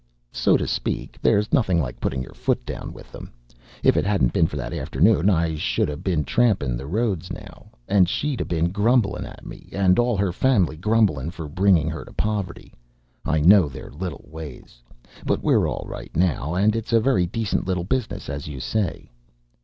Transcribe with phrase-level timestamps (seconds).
[0.33, 1.19] "So to speak.
[1.21, 3.31] There's nothing like putting your foot down with them.
[3.83, 7.67] If it 'adn't been for that afternoon I should 'a' been tramping the roads now,
[7.87, 12.03] and she'd 'a' been grumbling at me, and all her family grumbling for bringing her
[12.03, 12.73] to poverty
[13.25, 14.81] I know their little ways.
[15.23, 16.55] But we're all right now.
[16.55, 19.11] And it's a very decent little business, as you say."